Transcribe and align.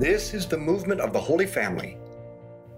This 0.00 0.32
is 0.32 0.46
the 0.46 0.56
movement 0.56 1.02
of 1.02 1.12
the 1.12 1.20
Holy 1.20 1.44
Family. 1.44 1.98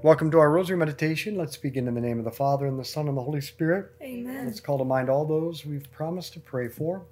Welcome 0.02 0.28
to 0.32 0.40
our 0.40 0.50
Rosary 0.50 0.76
Meditation. 0.76 1.36
Let's 1.36 1.56
begin 1.56 1.86
in 1.86 1.94
the 1.94 2.00
name 2.00 2.18
of 2.18 2.24
the 2.24 2.32
Father, 2.32 2.66
and 2.66 2.76
the 2.76 2.84
Son, 2.84 3.06
and 3.06 3.16
the 3.16 3.22
Holy 3.22 3.40
Spirit. 3.40 3.92
Amen. 4.02 4.46
Let's 4.46 4.58
call 4.58 4.76
to 4.78 4.84
mind 4.84 5.08
all 5.08 5.24
those 5.24 5.64
we've 5.64 5.88
promised 5.92 6.32
to 6.32 6.40
pray 6.40 6.66
for. 6.66 7.04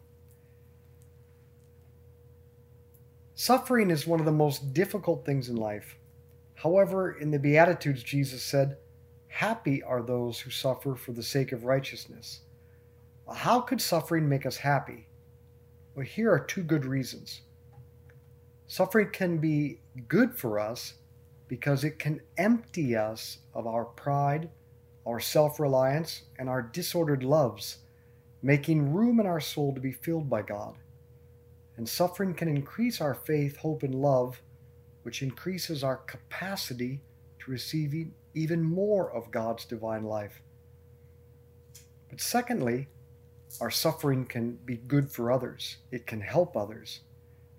Suffering 3.37 3.89
is 3.89 4.05
one 4.05 4.19
of 4.19 4.27
the 4.27 4.33
most 4.33 4.75
difficult 4.75 5.25
things 5.25 5.49
in 5.49 5.55
life. 5.55 5.97
However, 6.55 7.13
in 7.13 7.31
the 7.31 7.39
Beatitudes, 7.39 8.03
Jesus 8.03 8.43
said, 8.43 8.79
Happy 9.29 9.81
are 9.81 10.03
those 10.03 10.41
who 10.41 10.51
suffer 10.51 10.97
for 10.97 11.13
the 11.13 11.23
sake 11.23 11.53
of 11.53 11.63
righteousness. 11.63 12.41
How 13.33 13.61
could 13.61 13.81
suffering 13.81 14.29
make 14.29 14.45
us 14.45 14.57
happy? 14.57 15.07
Well, 15.95 16.05
here 16.05 16.33
are 16.33 16.41
two 16.41 16.65
good 16.65 16.85
reasons. 16.85 17.43
Suffering 18.71 19.11
can 19.11 19.39
be 19.39 19.81
good 20.07 20.33
for 20.33 20.61
us 20.61 20.95
because 21.49 21.83
it 21.83 21.99
can 21.99 22.21
empty 22.39 22.95
us 22.95 23.39
of 23.53 23.67
our 23.67 23.85
pride, 23.85 24.49
our 25.05 25.19
self 25.19 25.59
reliance, 25.59 26.23
and 26.39 26.49
our 26.49 26.63
disordered 26.63 27.25
loves, 27.25 27.79
making 28.43 28.93
room 28.95 29.19
in 29.19 29.27
our 29.27 29.41
soul 29.41 29.75
to 29.75 29.81
be 29.81 29.91
filled 29.91 30.31
by 30.31 30.43
God. 30.43 30.77
And 31.77 31.89
suffering 31.89 32.33
can 32.33 32.47
increase 32.47 33.01
our 33.01 33.13
faith, 33.13 33.57
hope, 33.57 33.83
and 33.83 33.93
love, 33.93 34.41
which 35.03 35.21
increases 35.21 35.83
our 35.83 35.97
capacity 35.97 37.01
to 37.41 37.51
receive 37.51 38.13
even 38.35 38.63
more 38.63 39.11
of 39.11 39.33
God's 39.33 39.65
divine 39.65 40.05
life. 40.05 40.43
But 42.09 42.21
secondly, 42.21 42.87
our 43.61 43.73
suffering 43.73 44.27
can 44.27 44.61
be 44.65 44.77
good 44.77 45.11
for 45.11 45.33
others, 45.33 45.79
it 45.91 46.07
can 46.07 46.21
help 46.21 46.57
others. 46.57 47.01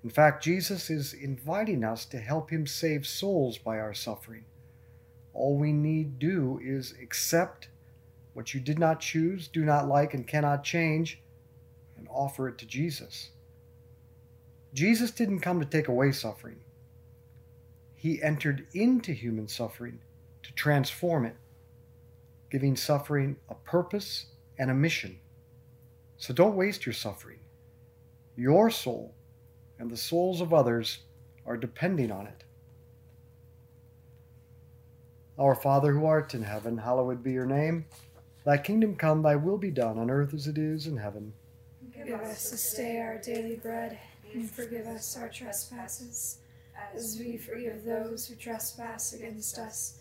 In 0.04 0.10
fact, 0.10 0.44
Jesus 0.44 0.90
is 0.90 1.14
inviting 1.14 1.84
us 1.84 2.06
to 2.06 2.20
help 2.20 2.50
him 2.50 2.66
save 2.66 3.06
souls 3.06 3.58
by 3.58 3.78
our 3.78 3.94
suffering. 3.94 4.46
All 5.34 5.58
we 5.58 5.72
need 5.72 6.18
do 6.18 6.60
is 6.64 6.96
accept 7.02 7.68
what 8.34 8.54
you 8.54 8.60
did 8.60 8.80
not 8.80 9.00
choose, 9.00 9.48
do 9.48 9.64
not 9.64 9.88
like, 9.88 10.14
and 10.14 10.28
cannot 10.28 10.64
change, 10.64 11.22
and 11.98 12.08
offer 12.10 12.48
it 12.48 12.58
to 12.60 12.66
Jesus. 12.66 13.30
Jesus 14.74 15.12
didn't 15.12 15.42
come 15.42 15.60
to 15.60 15.66
take 15.66 15.88
away 15.88 16.12
suffering. 16.12 16.62
He 17.96 18.24
entered 18.24 18.66
into 18.74 19.12
human 19.12 19.48
suffering 19.48 20.00
to 20.44 20.54
transform 20.54 21.26
it, 21.26 21.36
giving 22.50 22.76
suffering 22.76 23.36
a 23.50 23.56
purpose 23.56 24.28
and 24.58 24.72
a 24.72 24.74
mission. 24.74 25.20
So 26.18 26.34
don't 26.34 26.56
waste 26.56 26.86
your 26.86 26.94
suffering. 26.94 27.40
Your 28.36 28.72
soul 28.72 29.14
and 29.82 29.90
the 29.90 29.98
souls 29.98 30.42
of 30.42 30.54
others 30.54 31.00
are 31.44 31.58
depending 31.58 32.12
on 32.12 32.28
it. 32.28 32.44
Our 35.40 35.56
Father 35.56 35.92
who 35.92 36.06
art 36.06 36.36
in 36.36 36.44
heaven, 36.44 36.78
hallowed 36.78 37.24
be 37.24 37.32
your 37.32 37.48
name. 37.48 37.86
Thy 38.46 38.60
kingdom 38.60 38.96
come, 38.96 39.24
thy 39.24 39.36
will 39.36 39.58
be 39.58 39.72
done 39.72 39.98
on 39.98 40.12
earth 40.12 40.36
as 40.36 40.46
it 40.46 40.60
is 40.60 40.86
in 40.86 40.98
heaven. 40.98 41.34
Give 41.96 42.22
us 42.22 42.52
this 42.52 42.76
day 42.76 43.00
our 43.00 43.18
daily 43.18 43.56
bread, 43.56 43.98
and 44.32 44.50
forgive 44.50 44.86
us 44.86 45.18
our 45.18 45.30
trespasses, 45.30 46.38
as 46.96 47.18
we 47.20 47.38
forgive 47.38 47.84
those 47.84 48.28
who 48.28 48.36
trespass 48.36 49.14
against 49.14 49.58
us. 49.58 50.01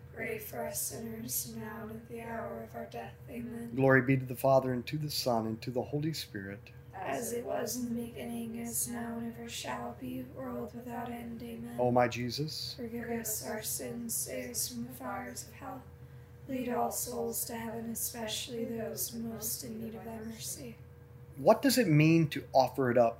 pray 0.15 0.39
for 0.39 0.65
us 0.65 0.81
sinners, 0.81 1.53
now 1.57 1.83
and 1.83 1.91
at 1.91 2.09
the 2.09 2.21
hour 2.21 2.67
of 2.69 2.75
our 2.75 2.87
death. 2.91 3.13
Amen. 3.29 3.71
Glory 3.75 4.01
be 4.01 4.17
to 4.17 4.25
the 4.25 4.35
Father, 4.35 4.73
and 4.73 4.85
to 4.87 4.97
the 4.97 5.09
Son, 5.11 5.45
and 5.47 5.61
to 5.61 5.71
the 5.71 5.81
Holy 5.81 6.13
Spirit. 6.13 6.59
As 6.99 7.33
it 7.33 7.45
was 7.45 7.77
in 7.77 7.95
the 7.95 8.01
beginning, 8.03 8.57
is 8.57 8.87
now, 8.87 9.17
and 9.17 9.33
ever 9.39 9.49
shall 9.49 9.95
be, 9.99 10.23
world 10.35 10.71
without 10.75 11.09
end. 11.09 11.41
Amen. 11.41 11.75
O 11.79 11.91
my 11.91 12.07
Jesus, 12.07 12.75
Forgive 12.77 13.09
us 13.09 13.45
our 13.47 13.61
sins, 13.63 14.13
save 14.13 14.51
us 14.51 14.67
from 14.67 14.85
the 14.85 14.91
fires 14.93 15.47
of 15.47 15.53
hell. 15.55 15.81
Lead 16.47 16.69
all 16.69 16.91
souls 16.91 17.45
to 17.45 17.53
heaven, 17.55 17.89
especially 17.91 18.65
those 18.65 19.13
most 19.13 19.63
in 19.63 19.79
need 19.81 19.95
of 19.95 20.03
thy 20.05 20.17
mercy. 20.31 20.75
what 21.37 21.61
does 21.61 21.77
it 21.77 21.87
mean 21.87 22.27
to 22.27 22.43
offer 22.53 22.91
it 22.91 22.97
up? 22.97 23.19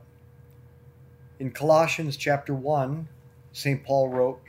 In 1.39 1.49
Colossians 1.51 2.17
chapter 2.17 2.53
1, 2.53 3.07
St. 3.53 3.83
Paul 3.83 4.09
wrote, 4.09 4.41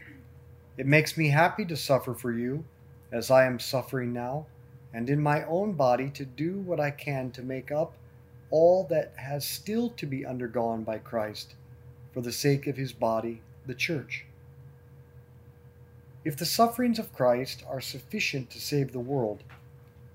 It 0.82 0.88
makes 0.88 1.16
me 1.16 1.28
happy 1.28 1.64
to 1.66 1.76
suffer 1.76 2.12
for 2.12 2.32
you, 2.32 2.64
as 3.12 3.30
I 3.30 3.46
am 3.46 3.60
suffering 3.60 4.12
now, 4.12 4.46
and 4.92 5.08
in 5.08 5.22
my 5.22 5.44
own 5.44 5.74
body 5.74 6.10
to 6.10 6.24
do 6.24 6.58
what 6.58 6.80
I 6.80 6.90
can 6.90 7.30
to 7.30 7.42
make 7.44 7.70
up 7.70 7.94
all 8.50 8.82
that 8.90 9.12
has 9.14 9.46
still 9.46 9.90
to 9.90 10.06
be 10.06 10.26
undergone 10.26 10.82
by 10.82 10.98
Christ 10.98 11.54
for 12.12 12.20
the 12.20 12.32
sake 12.32 12.66
of 12.66 12.76
his 12.76 12.92
body, 12.92 13.42
the 13.64 13.76
church. 13.76 14.24
If 16.24 16.36
the 16.36 16.44
sufferings 16.44 16.98
of 16.98 17.14
Christ 17.14 17.62
are 17.68 17.80
sufficient 17.80 18.50
to 18.50 18.60
save 18.60 18.90
the 18.90 18.98
world, 18.98 19.44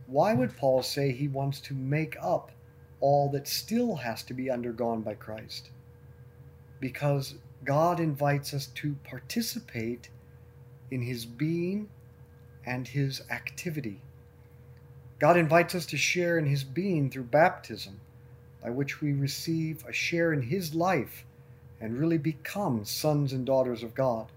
why 0.06 0.34
would 0.34 0.58
Paul 0.58 0.84
say 0.84 1.14
he 1.14 1.30
wants 1.30 1.62
to 1.62 1.76
make 1.76 2.18
up 2.22 2.52
all 3.00 3.30
that 3.30 3.48
still 3.48 3.96
has 3.96 4.22
to 4.24 4.34
be 4.34 4.52
undergone 4.52 5.02
by 5.02 5.14
Christ? 5.14 5.70
Because 6.82 7.36
God 7.64 8.02
invites 8.02 8.54
us 8.54 8.66
to 8.66 8.98
participate 9.06 10.10
in 10.92 11.02
his 11.02 11.26
being 11.26 11.90
and 12.66 12.88
his 12.88 13.22
activity. 13.30 14.02
God 15.20 15.38
invites 15.38 15.74
us 15.74 15.86
to 15.88 15.98
share 15.98 16.38
in 16.38 16.46
his 16.46 16.64
being 16.64 17.10
through 17.10 17.24
baptism, 17.24 18.00
by 18.64 18.70
which 18.70 19.02
we 19.02 19.14
receive 19.14 19.84
a 19.88 19.94
share 19.94 20.34
in 20.34 20.42
his 20.42 20.76
life 20.76 21.26
and 21.80 21.98
really 21.98 22.18
become 22.18 22.86
sons 22.86 23.34
and 23.34 23.46
daughters 23.46 23.84
of 23.84 23.96
God. 23.96 24.28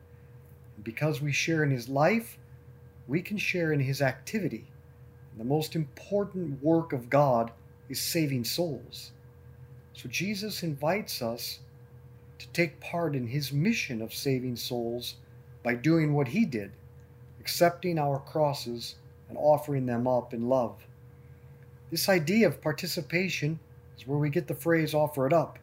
And 0.76 0.84
because 0.84 1.20
we 1.20 1.32
share 1.32 1.62
in 1.62 1.70
his 1.70 1.88
life, 1.88 2.38
we 3.08 3.22
can 3.22 3.38
share 3.38 3.72
in 3.72 3.80
his 3.80 4.00
activity. 4.00 4.64
And 5.32 5.40
the 5.40 5.44
most 5.44 5.74
important 5.74 6.62
work 6.62 6.92
of 6.92 7.10
God 7.10 7.50
is 7.88 8.00
saving 8.00 8.44
souls. 8.44 9.12
So 9.94 10.08
Jesus 10.08 10.62
invites 10.62 11.20
us 11.20 11.58
to 12.38 12.48
take 12.48 12.80
part 12.80 13.14
in 13.14 13.26
his 13.26 13.52
mission 13.52 14.00
of 14.00 14.14
saving 14.14 14.56
souls 14.56 15.16
by 15.62 15.74
doing 15.74 16.14
what 16.14 16.28
he 16.28 16.44
did, 16.44 16.72
accepting 17.40 17.98
our 17.98 18.18
crosses 18.18 18.96
and 19.28 19.38
offering 19.38 19.86
them 19.86 20.06
up 20.06 20.34
in 20.34 20.48
love. 20.48 20.86
This 21.90 22.08
idea 22.08 22.46
of 22.46 22.60
participation 22.60 23.58
is 23.98 24.06
where 24.06 24.18
we 24.18 24.30
get 24.30 24.46
the 24.46 24.54
phrase 24.54 24.94
offer 24.94 25.26
it 25.26 25.32
up. 25.32 25.58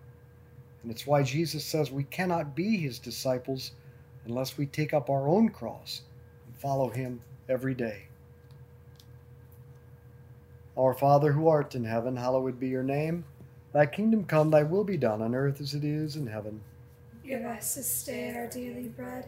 And 0.83 0.91
it's 0.91 1.07
why 1.07 1.23
Jesus 1.23 1.65
says 1.65 1.91
we 1.91 2.03
cannot 2.03 2.55
be 2.55 2.77
his 2.77 2.99
disciples 2.99 3.71
unless 4.25 4.57
we 4.57 4.65
take 4.65 4.94
up 4.94 5.09
our 5.09 5.27
own 5.27 5.49
cross 5.49 6.01
and 6.45 6.55
follow 6.57 6.89
him 6.89 7.21
every 7.50 7.73
day. 7.73 8.03
Our 10.77 10.93
Father 10.93 11.31
who 11.31 11.47
art 11.47 11.73
in 11.75 11.85
heaven, 11.85 12.15
hallowed 12.15 12.59
be 12.59 12.67
your 12.67 12.83
name. 12.83 13.25
Thy 13.73 13.85
kingdom 13.85 14.25
come, 14.25 14.51
thy 14.51 14.63
will 14.63 14.83
be 14.83 14.97
done 14.97 15.21
on 15.21 15.33
earth 15.33 15.59
as 15.59 15.73
it 15.73 15.83
is 15.83 16.15
in 16.15 16.27
heaven. 16.27 16.61
Give 17.25 17.43
us 17.43 17.75
this 17.75 18.05
day 18.05 18.33
our 18.35 18.47
daily 18.47 18.89
bread, 18.89 19.27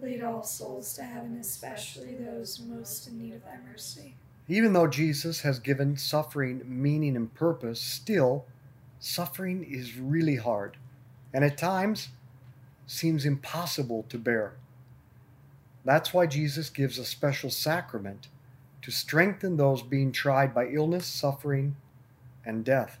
Lead 0.00 0.22
all 0.22 0.42
souls 0.42 0.94
to 0.94 1.02
heaven, 1.02 1.36
especially 1.40 2.14
those 2.14 2.60
most 2.60 3.08
in 3.08 3.18
need 3.18 3.34
of 3.34 3.44
thy 3.44 3.58
mercy. 3.70 4.14
even 4.48 4.72
though 4.72 4.86
Jesus 4.86 5.42
has 5.42 5.58
given 5.58 5.96
suffering 5.96 6.62
meaning 6.64 7.16
and 7.16 7.32
purpose, 7.34 7.80
still, 7.80 8.46
suffering 8.98 9.62
is 9.62 9.98
really 9.98 10.36
hard, 10.36 10.76
and 11.34 11.44
at 11.44 11.58
times 11.58 12.08
seems 12.86 13.26
impossible 13.26 14.06
to 14.08 14.16
bear. 14.18 14.54
That's 15.84 16.14
why 16.14 16.26
Jesus 16.26 16.70
gives 16.70 16.98
a 16.98 17.04
special 17.04 17.50
sacrament 17.50 18.28
to 18.82 18.90
strengthen 18.90 19.56
those 19.56 19.82
being 19.82 20.12
tried 20.12 20.54
by 20.54 20.68
illness, 20.68 21.06
suffering, 21.06 21.76
and 22.44 22.64
death. 22.64 22.98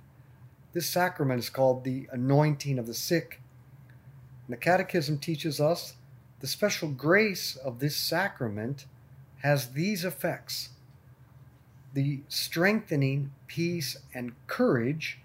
This 0.74 0.86
sacrament 0.86 1.38
is 1.40 1.48
called 1.48 1.84
the 1.84 2.06
anointing 2.12 2.78
of 2.78 2.86
the 2.86 2.94
sick. 2.94 3.40
And 4.46 4.52
the 4.52 4.60
Catechism 4.60 5.18
teaches 5.18 5.60
us 5.60 5.94
the 6.40 6.46
special 6.46 6.88
grace 6.88 7.56
of 7.56 7.78
this 7.80 7.96
sacrament 7.96 8.86
has 9.42 9.72
these 9.72 10.04
effects 10.04 10.70
the 11.94 12.20
strengthening 12.28 13.32
peace 13.46 13.96
and 14.14 14.32
courage 14.46 15.18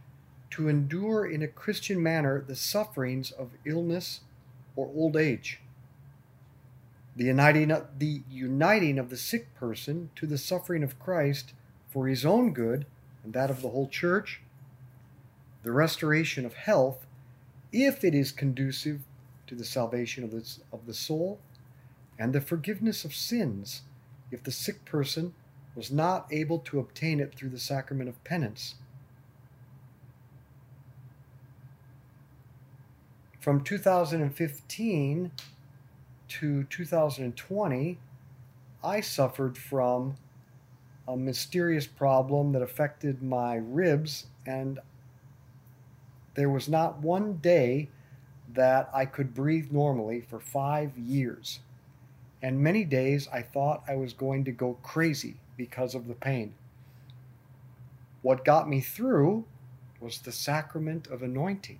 to 0.50 0.70
endure 0.70 1.26
in 1.26 1.42
a 1.42 1.48
Christian 1.48 2.02
manner 2.02 2.44
the 2.48 2.56
sufferings 2.56 3.32
of 3.32 3.52
illness 3.66 4.22
or 4.76 4.90
old 4.96 5.18
age. 5.18 5.60
The 7.16 7.26
uniting, 7.26 7.70
of, 7.70 8.00
the 8.00 8.22
uniting 8.30 8.98
of 8.98 9.10
the 9.10 9.18
sick 9.18 9.54
person 9.56 10.10
to 10.16 10.26
the 10.26 10.38
suffering 10.38 10.84
of 10.84 11.00
Christ 11.00 11.54
for 11.90 12.08
his 12.08 12.26
own 12.26 12.54
good 12.54 12.86
and 13.24 13.34
that 13.34 13.52
of 13.52 13.62
the 13.62 13.70
whole 13.70 13.88
church. 13.88 14.42
The 15.64 15.72
restoration 15.72 16.46
of 16.46 16.54
health, 16.54 17.06
if 17.72 18.04
it 18.04 18.16
is 18.16 18.32
conducive 18.32 19.02
to 19.48 19.56
the 19.56 19.66
salvation 19.66 20.24
of 20.24 20.32
the, 20.32 20.58
of 20.72 20.86
the 20.86 20.94
soul. 20.94 21.40
And 22.20 22.34
the 22.34 22.42
forgiveness 22.42 23.06
of 23.06 23.14
sins, 23.14 23.82
if 24.32 24.44
the 24.44 24.52
sick 24.52 24.86
person 24.86 25.34
was 25.76 25.92
not 25.92 26.28
able 26.32 26.60
to 26.60 26.80
obtain 26.80 27.20
it 27.20 27.34
through 27.36 27.50
the 27.50 27.60
sacrament 27.60 28.10
of 28.10 28.24
penance. 28.24 28.76
From 33.40 33.62
2015 33.62 35.32
to 36.30 36.64
2020, 36.64 38.00
I 38.84 39.02
suffered 39.02 39.58
from 39.58 40.16
a 41.08 41.18
mysterious 41.18 41.86
problem 41.86 42.54
that 42.54 42.62
affected 42.62 43.22
my 43.22 43.56
ribs, 43.56 44.28
and 44.46 44.80
there 46.36 46.50
was 46.50 46.70
not 46.70 47.00
one 47.00 47.38
day 47.38 47.90
that 48.54 48.90
I 48.94 49.06
could 49.06 49.34
breathe 49.34 49.72
normally 49.72 50.22
for 50.22 50.40
five 50.40 50.98
years. 50.98 51.60
And 52.42 52.60
many 52.60 52.84
days 52.84 53.28
I 53.32 53.42
thought 53.42 53.84
I 53.88 53.96
was 53.96 54.14
going 54.14 54.44
to 54.46 54.52
go 54.52 54.78
crazy 54.84 55.38
because 55.58 55.96
of 55.96 56.08
the 56.08 56.14
pain. 56.14 56.54
What 58.22 58.46
got 58.46 58.70
me 58.70 58.82
through 58.82 59.46
was 60.00 60.20
the 60.20 60.32
sacrament 60.32 61.08
of 61.08 61.24
anointing. 61.24 61.80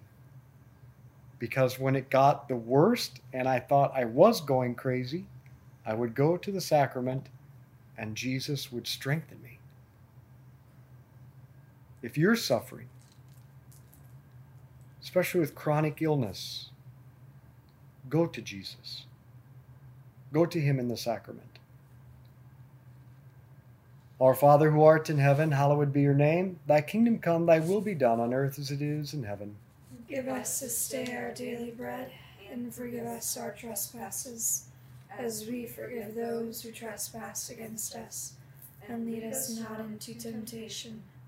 Because 1.40 1.80
when 1.80 1.96
it 1.96 2.10
got 2.10 2.48
the 2.48 2.56
worst 2.56 3.20
and 3.34 3.48
I 3.48 3.60
thought 3.60 3.92
I 3.96 4.06
was 4.06 4.40
going 4.40 4.76
crazy, 4.76 5.26
I 5.86 5.94
would 5.94 6.16
go 6.16 6.38
to 6.38 6.52
the 6.52 6.62
sacrament 6.62 7.28
and 7.98 8.16
Jesus 8.16 8.72
would 8.72 8.88
strengthen 8.88 9.42
me. 9.42 9.60
If 12.02 12.18
you're 12.18 12.36
suffering, 12.36 12.88
especially 15.14 15.42
with 15.42 15.54
chronic 15.54 16.02
illness, 16.02 16.72
go 18.10 18.26
to 18.26 18.42
Jesus. 18.42 19.06
Go 20.32 20.48
to 20.48 20.60
Him 20.60 20.80
in 20.80 20.88
the 20.88 20.98
sacrament. 20.98 21.60
Our 24.20 24.34
Father 24.34 24.72
who 24.72 24.82
art 24.82 25.12
in 25.12 25.20
heaven, 25.20 25.52
hallowed 25.52 25.94
be 25.94 26.02
your 26.02 26.16
name. 26.16 26.58
Thy 26.66 26.82
kingdom 26.82 27.20
come, 27.20 27.46
thy 27.46 27.60
will 27.60 27.80
be 27.80 27.94
done 27.94 28.20
on 28.20 28.34
earth 28.34 28.58
as 28.58 28.72
it 28.72 28.82
is 28.82 29.14
in 29.14 29.22
heaven. 29.22 29.56
Give 30.10 30.28
us 30.28 30.62
this 30.62 30.90
day 30.90 31.16
our 31.16 31.32
daily 31.32 31.70
bread, 31.70 32.10
and 32.52 32.74
forgive 32.74 33.06
us 33.06 33.38
our 33.38 33.52
trespasses, 33.52 34.66
as 35.16 35.46
we 35.46 35.68
forgive 35.68 36.16
those 36.16 36.64
who 36.64 36.72
trespass 36.72 37.52
against 37.52 37.96
us. 37.96 38.34
And 38.90 39.06
lead 39.06 39.26
us 39.26 39.60
not 39.60 39.80
into 39.80 40.16
temptation, 40.16 41.04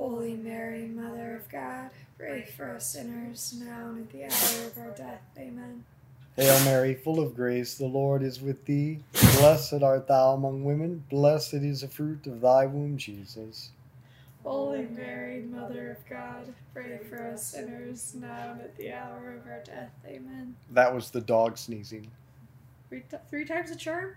Holy 0.00 0.34
Mary, 0.34 0.86
Mother 0.86 1.36
of 1.36 1.46
God, 1.50 1.90
pray 2.16 2.48
for 2.56 2.70
us 2.74 2.86
sinners, 2.86 3.54
now 3.62 3.90
and 3.90 3.98
at 3.98 4.10
the 4.10 4.24
hour 4.24 4.66
of 4.66 4.78
our 4.78 4.96
death. 4.96 5.20
Amen. 5.36 5.84
Hail 6.36 6.64
Mary, 6.64 6.94
full 6.94 7.20
of 7.20 7.36
grace, 7.36 7.74
the 7.74 7.84
Lord 7.84 8.22
is 8.22 8.40
with 8.40 8.64
thee. 8.64 9.00
Blessed 9.36 9.82
art 9.82 10.08
thou 10.08 10.32
among 10.32 10.64
women, 10.64 11.04
blessed 11.10 11.52
is 11.52 11.82
the 11.82 11.88
fruit 11.88 12.26
of 12.26 12.40
thy 12.40 12.64
womb, 12.64 12.96
Jesus. 12.96 13.72
Holy 14.42 14.86
Mary, 14.86 15.42
Mother 15.42 15.90
of 15.90 16.08
God, 16.08 16.54
pray 16.72 16.98
for 17.10 17.22
us 17.34 17.48
sinners, 17.48 18.14
now 18.18 18.52
and 18.52 18.62
at 18.62 18.74
the 18.78 18.94
hour 18.94 19.36
of 19.38 19.46
our 19.46 19.62
death. 19.66 19.92
Amen. 20.06 20.56
That 20.70 20.94
was 20.94 21.10
the 21.10 21.20
dog 21.20 21.58
sneezing. 21.58 22.10
Three, 22.88 23.02
t- 23.10 23.18
three 23.28 23.44
times 23.44 23.70
a 23.70 23.76
charm? 23.76 24.16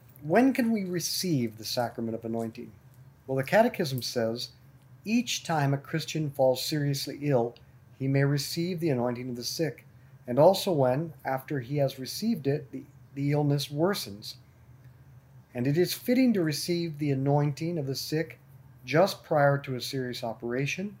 When 0.23 0.53
can 0.53 0.71
we 0.71 0.83
receive 0.83 1.57
the 1.57 1.65
sacrament 1.65 2.15
of 2.15 2.25
anointing? 2.25 2.71
Well, 3.25 3.37
the 3.37 3.43
Catechism 3.43 4.01
says 4.01 4.49
each 5.03 5.43
time 5.43 5.73
a 5.73 5.77
Christian 5.77 6.29
falls 6.29 6.63
seriously 6.63 7.17
ill, 7.21 7.55
he 7.97 8.07
may 8.07 8.23
receive 8.23 8.79
the 8.79 8.89
anointing 8.89 9.29
of 9.29 9.35
the 9.35 9.43
sick, 9.43 9.85
and 10.27 10.37
also 10.37 10.71
when, 10.71 11.13
after 11.25 11.59
he 11.59 11.77
has 11.77 11.97
received 11.97 12.45
it, 12.45 12.71
the, 12.71 12.83
the 13.15 13.31
illness 13.31 13.67
worsens. 13.67 14.35
And 15.53 15.67
it 15.67 15.77
is 15.77 15.93
fitting 15.93 16.33
to 16.33 16.43
receive 16.43 16.97
the 16.97 17.11
anointing 17.11 17.77
of 17.77 17.87
the 17.87 17.95
sick 17.95 18.39
just 18.85 19.23
prior 19.23 19.57
to 19.59 19.75
a 19.75 19.81
serious 19.81 20.23
operation. 20.23 20.97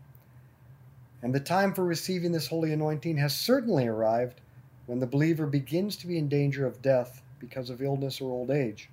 And 1.21 1.33
the 1.33 1.39
time 1.39 1.73
for 1.73 1.83
receiving 1.83 2.31
this 2.31 2.47
holy 2.47 2.73
anointing 2.73 3.17
has 3.17 3.37
certainly 3.37 3.87
arrived 3.87 4.41
when 4.87 4.99
the 4.99 5.07
believer 5.07 5.45
begins 5.45 5.95
to 5.97 6.07
be 6.07 6.17
in 6.17 6.27
danger 6.27 6.65
of 6.65 6.81
death 6.81 7.21
because 7.39 7.69
of 7.69 7.81
illness 7.81 8.19
or 8.19 8.31
old 8.31 8.49
age. 8.49 8.89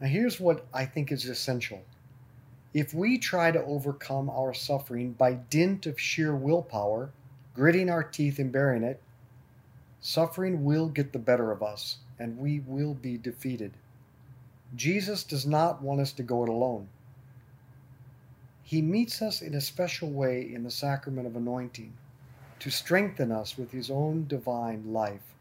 Now, 0.00 0.08
here's 0.08 0.40
what 0.40 0.64
I 0.72 0.86
think 0.86 1.12
is 1.12 1.26
essential. 1.26 1.82
If 2.72 2.94
we 2.94 3.18
try 3.18 3.50
to 3.50 3.64
overcome 3.64 4.30
our 4.30 4.54
suffering 4.54 5.12
by 5.12 5.34
dint 5.34 5.86
of 5.86 6.00
sheer 6.00 6.34
willpower, 6.34 7.10
gritting 7.54 7.90
our 7.90 8.02
teeth 8.02 8.38
and 8.38 8.50
bearing 8.50 8.82
it, 8.82 9.02
suffering 10.00 10.64
will 10.64 10.88
get 10.88 11.12
the 11.12 11.18
better 11.18 11.50
of 11.50 11.62
us 11.62 11.98
and 12.18 12.38
we 12.38 12.60
will 12.60 12.94
be 12.94 13.18
defeated. 13.18 13.72
Jesus 14.76 15.24
does 15.24 15.46
not 15.46 15.82
want 15.82 16.00
us 16.00 16.12
to 16.12 16.22
go 16.22 16.44
it 16.44 16.48
alone. 16.48 16.88
He 18.62 18.80
meets 18.80 19.20
us 19.20 19.42
in 19.42 19.54
a 19.54 19.60
special 19.60 20.10
way 20.10 20.48
in 20.54 20.62
the 20.62 20.70
sacrament 20.70 21.26
of 21.26 21.34
anointing 21.34 21.92
to 22.60 22.70
strengthen 22.70 23.32
us 23.32 23.58
with 23.58 23.72
his 23.72 23.90
own 23.90 24.26
divine 24.28 24.92
life. 24.92 25.34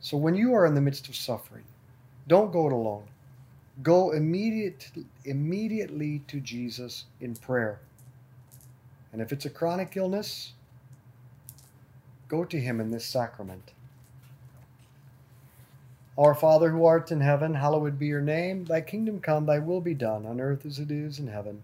So 0.00 0.16
when 0.16 0.34
you 0.34 0.54
are 0.54 0.64
in 0.64 0.74
the 0.74 0.80
midst 0.80 1.08
of 1.08 1.16
suffering, 1.16 1.64
don't 2.26 2.52
go 2.52 2.66
it 2.66 2.72
alone. 2.72 3.04
Go 3.82 4.10
immediate, 4.10 4.90
immediately 5.24 6.22
to 6.26 6.40
Jesus 6.40 7.04
in 7.20 7.36
prayer. 7.36 7.80
And 9.12 9.22
if 9.22 9.32
it's 9.32 9.44
a 9.44 9.50
chronic 9.50 9.96
illness, 9.96 10.52
go 12.28 12.44
to 12.44 12.60
him 12.60 12.80
in 12.80 12.90
this 12.90 13.04
sacrament. 13.04 13.72
Our 16.18 16.34
Father 16.34 16.70
who 16.70 16.84
art 16.84 17.12
in 17.12 17.20
heaven, 17.20 17.54
hallowed 17.54 17.96
be 17.96 18.06
your 18.06 18.20
name. 18.20 18.64
Thy 18.64 18.80
kingdom 18.80 19.20
come, 19.20 19.46
thy 19.46 19.60
will 19.60 19.80
be 19.80 19.94
done, 19.94 20.26
on 20.26 20.40
earth 20.40 20.66
as 20.66 20.80
it 20.80 20.90
is 20.90 21.20
in 21.20 21.28
heaven. 21.28 21.62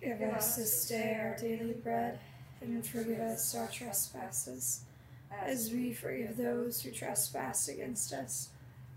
Give 0.00 0.20
us 0.20 0.56
this 0.56 0.88
day 0.88 1.16
our 1.20 1.36
daily 1.36 1.74
bread, 1.74 2.18
and 2.60 2.84
forgive 2.84 3.20
us 3.20 3.54
our 3.54 3.68
trespasses, 3.68 4.80
as 5.30 5.70
we 5.70 5.94
forgive 5.94 6.36
those 6.36 6.82
who 6.82 6.90
trespass 6.90 7.68
against 7.68 8.12
us. 8.12 8.48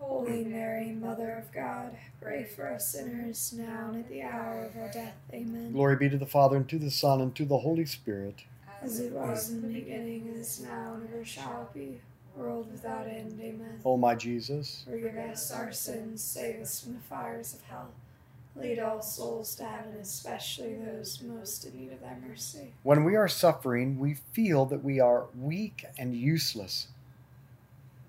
Holy 0.00 0.44
Mary, 0.44 0.92
Mother 0.92 1.30
of 1.32 1.52
God, 1.52 1.94
pray 2.22 2.44
for 2.44 2.66
us 2.66 2.88
sinners, 2.88 3.54
now 3.56 3.90
and 3.90 4.00
at 4.02 4.08
the 4.08 4.22
hour 4.22 4.64
of 4.64 4.80
our 4.80 4.90
death. 4.90 5.14
Amen. 5.32 5.72
Glory 5.72 5.96
be 5.96 6.08
to 6.08 6.16
the 6.16 6.26
Father, 6.26 6.56
and 6.56 6.68
to 6.70 6.78
the 6.78 6.90
Son, 6.90 7.20
and 7.20 7.34
to 7.36 7.44
the 7.44 7.58
Holy 7.58 7.84
Spirit. 7.84 8.44
As 8.80 8.98
it 8.98 9.12
was 9.12 9.50
in 9.50 9.60
the 9.60 9.68
beginning, 9.68 10.26
is 10.34 10.60
now, 10.60 10.94
and 10.94 11.06
ever 11.12 11.24
shall 11.24 11.68
be, 11.74 12.00
world 12.34 12.72
without 12.72 13.06
end. 13.06 13.38
Amen. 13.40 13.80
O 13.84 13.98
my 13.98 14.14
Jesus, 14.14 14.84
Forgive 14.88 15.16
us 15.16 15.52
our 15.52 15.70
sins, 15.70 16.22
save 16.22 16.62
us 16.62 16.82
from 16.82 16.94
the 16.94 17.00
fires 17.00 17.52
of 17.52 17.62
hell. 17.62 17.90
Lead 18.56 18.78
all 18.78 19.02
souls 19.02 19.54
to 19.56 19.64
heaven, 19.64 19.94
especially 20.00 20.74
those 20.74 21.20
most 21.22 21.66
in 21.66 21.78
need 21.78 21.92
of 21.92 22.00
thy 22.00 22.16
mercy. 22.26 22.72
when 22.82 23.04
we 23.04 23.14
are 23.16 23.28
suffering, 23.28 23.98
we 23.98 24.14
feel 24.32 24.64
that 24.66 24.82
we 24.82 24.98
are 24.98 25.26
weak 25.38 25.84
and 25.98 26.16
useless. 26.16 26.88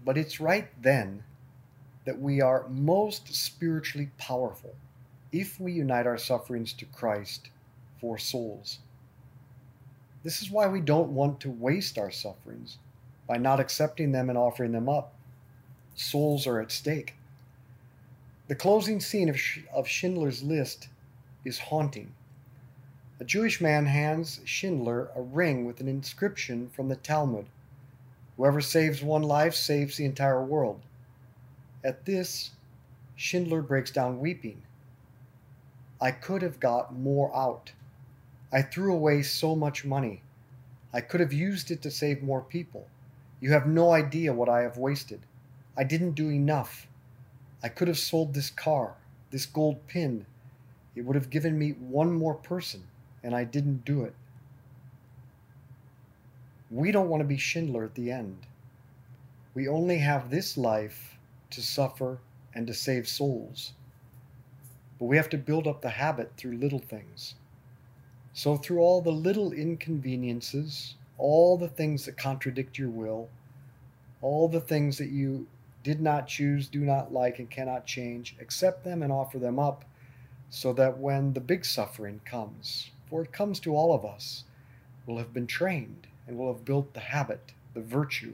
But 0.04 0.18
it's 0.18 0.40
right 0.40 0.68
then 0.82 1.24
that 2.06 2.20
we 2.20 2.42
are 2.42 2.68
most 2.70 3.34
spiritually 3.34 4.10
powerful 4.18 4.74
if 5.32 5.60
we 5.60 5.72
unite 5.72 6.08
our 6.08 6.18
sufferings 6.18 6.74
to 6.74 6.86
Christ 6.86 7.50
for 8.00 8.18
souls. 8.18 8.80
This 10.24 10.42
is 10.42 10.52
why 10.52 10.68
we 10.68 10.82
don't 10.82 11.14
want 11.14 11.40
to 11.42 11.50
waste 11.50 11.98
our 11.98 12.12
sufferings 12.12 12.78
by 13.28 13.38
not 13.38 13.60
accepting 13.60 14.12
them 14.12 14.30
and 14.30 14.38
offering 14.38 14.72
them 14.72 14.90
up. 14.90 15.14
Souls 15.96 16.46
are 16.48 16.60
at 16.60 16.72
stake. 16.72 17.16
The 18.48 18.56
closing 18.56 19.00
scene 19.00 19.30
of, 19.30 19.38
of 19.74 19.88
Schindler's 19.88 20.44
List 20.44 20.90
is 21.46 21.58
haunting. 21.58 22.14
A 23.20 23.24
Jewish 23.24 23.62
man 23.62 23.86
hands 23.86 24.42
Schindler 24.46 25.10
a 25.16 25.22
ring 25.22 25.66
with 25.66 25.80
an 25.80 25.88
inscription 25.88 26.70
from 26.70 26.90
the 26.90 26.96
Talmud 26.96 27.46
Whoever 28.38 28.62
saves 28.62 29.04
one 29.04 29.22
life 29.22 29.54
saves 29.54 29.98
the 29.98 30.06
entire 30.06 30.44
world. 30.44 30.82
At 31.84 32.06
this, 32.06 32.52
Schindler 33.16 33.62
breaks 33.62 33.92
down 33.92 34.20
weeping. 34.20 34.62
I 36.00 36.12
could 36.12 36.42
have 36.42 36.60
got 36.60 36.94
more 36.96 37.36
out. 37.36 37.72
I 38.52 38.62
threw 38.62 38.94
away 38.94 39.24
so 39.24 39.56
much 39.56 39.86
money. 39.86 40.22
I 40.94 41.02
could 41.02 41.20
have 41.20 41.34
used 41.34 41.72
it 41.72 41.82
to 41.84 41.92
save 41.92 42.22
more 42.22 42.42
people. 42.42 42.88
You 43.40 43.52
have 43.54 43.66
no 43.66 43.92
idea 43.92 44.34
what 44.34 44.50
I 44.50 44.62
have 44.62 44.78
wasted. 44.78 45.22
I 45.76 45.84
didn't 45.84 46.12
do 46.12 46.30
enough. 46.30 46.88
I 47.64 47.70
could 47.70 47.88
have 47.88 47.98
sold 47.98 48.34
this 48.34 48.50
car, 48.50 48.96
this 49.32 49.46
gold 49.46 49.88
pin. 49.88 50.26
It 50.96 51.06
would 51.06 51.16
have 51.16 51.30
given 51.30 51.58
me 51.58 51.72
one 51.72 52.12
more 52.12 52.36
person, 52.36 52.84
and 53.24 53.36
I 53.36 53.44
didn't 53.44 53.86
do 53.86 54.04
it. 54.04 54.14
We 56.70 56.92
don't 56.92 57.10
want 57.10 57.22
to 57.22 57.28
be 57.28 57.38
Schindler 57.38 57.86
at 57.86 57.96
the 57.96 58.12
end. 58.12 58.46
We 59.54 59.68
only 59.68 59.98
have 60.00 60.30
this 60.30 60.58
life 60.58 61.18
to 61.52 61.62
suffer 61.62 62.20
and 62.54 62.68
to 62.68 62.74
save 62.74 63.08
souls. 63.08 63.74
But 65.00 65.06
we 65.06 65.18
have 65.18 65.30
to 65.30 65.38
build 65.38 65.68
up 65.68 65.82
the 65.82 65.90
habit 65.90 66.34
through 66.38 66.58
little 66.58 66.80
things. 66.80 67.36
So, 68.34 68.56
through 68.56 68.80
all 68.80 69.02
the 69.02 69.12
little 69.12 69.52
inconveniences, 69.52 70.96
all 71.18 71.58
the 71.58 71.68
things 71.68 72.06
that 72.06 72.18
contradict 72.18 72.78
your 72.78 72.90
will, 72.90 73.30
all 74.22 74.48
the 74.48 74.62
things 74.62 74.98
that 74.98 75.10
you 75.10 75.48
did 75.84 76.00
not 76.00 76.28
choose, 76.28 76.68
do 76.68 76.80
not 76.82 77.12
like, 77.12 77.40
and 77.40 77.50
cannot 77.50 77.86
change, 77.86 78.36
accept 78.40 78.84
them 78.84 79.02
and 79.02 79.12
offer 79.12 79.40
them 79.40 79.60
up 79.60 79.84
so 80.50 80.74
that 80.74 80.98
when 80.98 81.34
the 81.34 81.40
big 81.40 81.66
suffering 81.66 82.22
comes, 82.26 82.92
for 83.10 83.24
it 83.24 83.32
comes 83.32 83.60
to 83.62 83.76
all 83.76 83.94
of 83.94 84.06
us, 84.06 84.44
we'll 85.06 85.18
have 85.18 85.34
been 85.34 85.48
trained 85.48 86.08
and 86.28 86.38
we'll 86.38 86.54
have 86.54 86.66
built 86.66 86.94
the 86.94 87.00
habit, 87.00 87.54
the 87.74 87.82
virtue, 87.82 88.34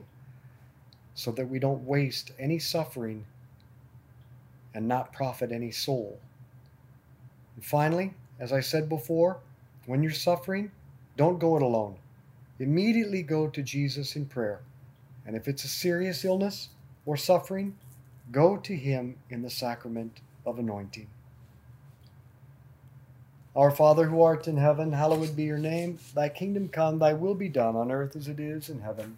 so 1.18 1.32
that 1.32 1.50
we 1.50 1.58
don't 1.58 1.84
waste 1.84 2.32
any 2.38 2.60
suffering 2.60 3.26
and 4.76 4.88
not 4.88 5.12
profit 5.12 5.52
any 5.52 5.72
soul. 5.72 6.20
And 7.56 7.66
finally, 7.66 8.14
as 8.40 8.54
I 8.54 8.60
said 8.60 8.88
before, 8.88 9.40
when 9.88 10.04
you're 10.04 10.12
suffering, 10.12 10.72
don't 11.18 11.40
go 11.40 11.58
it 11.58 11.64
alone. 11.64 11.96
Immediately 12.60 13.24
go 13.24 13.48
to 13.48 13.64
Jesus 13.64 14.16
in 14.16 14.28
prayer. 14.28 14.62
And 15.26 15.36
if 15.36 15.48
it's 15.48 15.64
a 15.64 15.68
serious 15.68 16.24
illness 16.24 16.70
or 17.08 17.18
suffering, 17.18 17.76
go 18.32 18.56
to 18.58 18.76
Him 18.76 19.18
in 19.32 19.42
the 19.42 19.50
sacrament 19.50 20.20
of 20.46 20.60
anointing. 20.60 21.08
Our 23.56 23.72
Father 23.72 24.06
who 24.06 24.22
art 24.22 24.48
in 24.48 24.58
heaven, 24.58 24.92
hallowed 24.92 25.36
be 25.36 25.46
your 25.46 25.58
name. 25.58 25.98
Thy 26.14 26.30
kingdom 26.30 26.70
come, 26.70 27.00
thy 27.00 27.14
will 27.14 27.34
be 27.34 27.50
done 27.50 27.76
on 27.76 27.92
earth 27.92 28.16
as 28.16 28.28
it 28.28 28.40
is 28.40 28.70
in 28.70 28.82
heaven. 28.82 29.18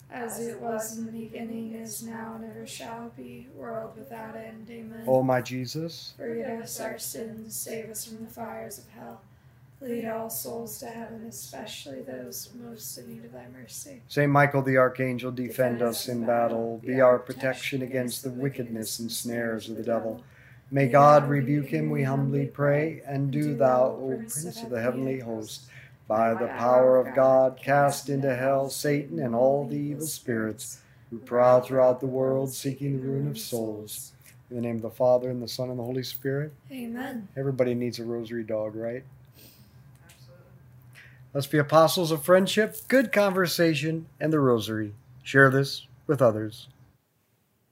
As 0.11 0.45
it 0.45 0.59
was 0.59 0.97
in 0.97 1.05
the 1.05 1.11
beginning, 1.11 1.73
is 1.73 2.03
now, 2.03 2.33
and 2.35 2.43
ever 2.43 2.67
shall 2.67 3.13
be, 3.15 3.47
world 3.55 3.93
without 3.95 4.35
end. 4.35 4.67
Amen. 4.69 5.03
O 5.07 5.23
my 5.23 5.41
Jesus, 5.41 6.13
Forgive 6.17 6.61
us 6.61 6.79
our 6.81 6.99
sins, 6.99 7.55
save 7.55 7.89
us 7.89 8.05
from 8.05 8.25
the 8.25 8.31
fires 8.31 8.77
of 8.77 8.89
hell. 8.89 9.21
Lead 9.79 10.05
all 10.05 10.29
souls 10.29 10.77
to 10.79 10.85
heaven, 10.85 11.25
especially 11.27 12.01
those 12.01 12.49
most 12.61 12.97
in 12.97 13.07
need 13.07 13.25
of 13.25 13.31
thy 13.31 13.45
mercy. 13.57 14.01
Saint 14.09 14.31
Michael 14.31 14.61
the 14.61 14.77
Archangel, 14.77 15.31
defend 15.31 15.81
us 15.81 16.07
in 16.07 16.25
battle. 16.25 16.79
Be 16.85 17.01
our 17.01 17.17
protection 17.17 17.81
against 17.81 18.23
the 18.23 18.29
wickedness 18.29 18.99
and 18.99 19.11
snares 19.11 19.69
of 19.69 19.77
the 19.77 19.83
devil. 19.83 20.23
May 20.69 20.87
God 20.87 21.27
rebuke 21.27 21.67
him, 21.67 21.89
we 21.89 22.03
humbly 22.03 22.45
pray. 22.45 23.01
And 23.07 23.31
do 23.31 23.55
thou, 23.55 23.97
O 23.99 24.15
Prince 24.17 24.61
of 24.61 24.69
the 24.69 24.81
heavenly 24.81 25.19
host, 25.19 25.63
by 26.11 26.33
the 26.33 26.47
power 26.47 26.99
of 26.99 27.15
God, 27.15 27.55
cast 27.55 28.09
into 28.09 28.35
hell 28.35 28.69
Satan 28.69 29.17
and 29.17 29.33
all 29.33 29.65
the 29.65 29.77
evil 29.77 30.05
spirits 30.05 30.81
who 31.09 31.17
prowl 31.17 31.61
throughout 31.61 32.01
the 32.01 32.05
world 32.05 32.53
seeking 32.53 32.99
the 32.99 33.07
ruin 33.07 33.29
of 33.29 33.39
souls. 33.39 34.11
In 34.49 34.57
the 34.57 34.61
name 34.61 34.75
of 34.75 34.81
the 34.81 34.89
Father, 34.89 35.29
and 35.29 35.41
the 35.41 35.47
Son, 35.47 35.69
and 35.69 35.79
the 35.79 35.83
Holy 35.83 36.03
Spirit. 36.03 36.51
Amen. 36.69 37.29
Everybody 37.37 37.73
needs 37.73 37.97
a 37.97 38.03
rosary 38.03 38.43
dog, 38.43 38.75
right? 38.75 39.05
Absolutely. 40.03 40.45
Let's 41.33 41.47
be 41.47 41.59
apostles 41.59 42.11
of 42.11 42.25
friendship, 42.25 42.75
good 42.89 43.13
conversation, 43.13 44.07
and 44.19 44.33
the 44.33 44.41
rosary. 44.41 44.93
Share 45.23 45.49
this 45.49 45.87
with 46.07 46.21
others. 46.21 46.67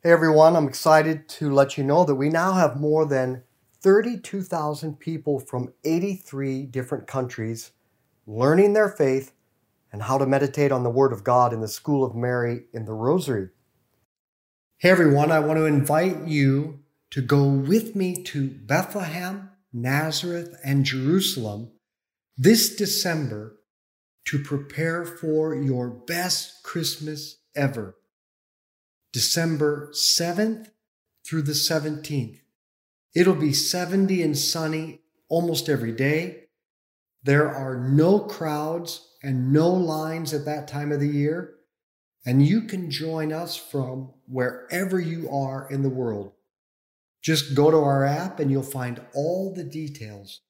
Hey 0.02 0.12
everyone, 0.12 0.56
I'm 0.56 0.70
excited 0.70 1.28
to 1.28 1.52
let 1.52 1.78
you 1.78 1.84
know 1.84 2.06
that 2.06 2.16
we 2.16 2.30
now 2.30 2.54
have 2.54 2.80
more 2.80 3.06
than 3.06 3.44
32,000 3.82 4.98
people 4.98 5.42
from 5.42 5.74
83 5.84 6.64
different 6.68 7.06
countries 7.06 7.72
learning 8.30 8.74
their 8.74 8.90
faith 8.90 9.34
and 9.92 10.04
how 10.04 10.20
to 10.20 10.26
meditate 10.26 10.72
on 10.72 10.84
the 10.84 10.90
Word 10.90 11.12
of 11.12 11.24
God 11.24 11.52
in 11.52 11.62
the 11.62 11.68
School 11.68 12.04
of 12.06 12.16
Mary 12.16 12.66
in 12.72 12.86
the 12.86 12.94
Rosary. 12.94 13.50
Hey 14.78 14.92
everyone, 14.92 15.32
I 15.32 15.40
want 15.40 15.58
to 15.58 15.66
invite 15.66 16.28
you 16.28 16.82
to 17.10 17.22
go 17.22 17.48
with 17.48 17.96
me 17.96 18.22
to 18.26 18.48
Bethlehem, 18.48 19.50
Nazareth, 19.74 20.56
and 20.64 20.86
Jerusalem 20.86 21.72
this 22.38 22.76
December 22.76 23.58
to 24.26 24.38
prepare 24.38 25.06
for 25.06 25.56
your 25.56 25.90
best 25.90 26.62
Christmas 26.62 27.38
ever. 27.56 27.96
December 29.12 29.90
7th 29.92 30.68
through 31.26 31.42
the 31.42 31.54
17th. 31.54 32.42
It'll 33.16 33.34
be 33.34 33.54
70 33.54 34.22
and 34.22 34.38
sunny 34.38 35.02
almost 35.30 35.68
every 35.68 35.92
day. 35.92 36.49
There 37.24 37.50
are 37.50 37.78
no 37.78 38.20
crowds 38.20 39.08
and 39.22 39.52
no 39.52 39.70
lines 39.70 40.34
at 40.34 40.46
that 40.46 40.68
time 40.68 40.92
of 40.92 41.00
the 41.00 41.08
year. 41.08 41.56
And 42.26 42.46
you 42.46 42.62
can 42.62 42.92
join 42.92 43.32
us 43.32 43.56
from 43.56 44.14
wherever 44.28 45.00
you 45.00 45.30
are 45.30 45.68
in 45.70 45.84
the 45.84 45.90
world. 45.90 46.34
Just 47.22 47.56
go 47.56 47.72
to 47.72 47.78
our 47.78 48.06
app 48.06 48.40
and 48.40 48.52
you'll 48.52 48.64
find 48.64 49.02
all 49.14 49.54
the 49.54 49.64
details. 49.64 50.42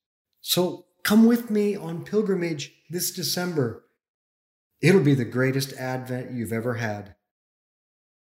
So 0.41 0.85
come 1.03 1.25
with 1.25 1.49
me 1.49 1.75
on 1.75 2.05
pilgrimage 2.05 2.73
this 2.89 3.11
December. 3.11 3.83
It'll 4.81 5.03
be 5.03 5.15
the 5.15 5.25
greatest 5.25 5.73
Advent 5.73 6.31
you've 6.31 6.53
ever 6.53 6.75
had. 6.75 7.15